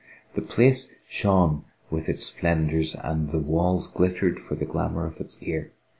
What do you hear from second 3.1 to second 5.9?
the walls glittered for the glamour of its gear.